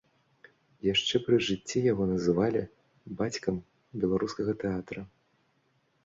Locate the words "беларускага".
4.05-4.51